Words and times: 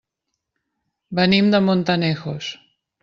Venim 1.19 1.53
de 1.57 1.61
Montanejos. 1.67 2.53